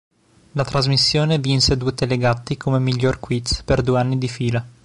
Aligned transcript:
La 0.53 0.63
trasmissione 0.63 1.37
vinse 1.37 1.77
due 1.77 1.93
Telegatti 1.93 2.57
come 2.57 2.79
"Miglior 2.79 3.19
quiz" 3.19 3.61
per 3.61 3.83
due 3.83 3.99
anni 3.99 4.17
di 4.17 4.27
fila. 4.27 4.65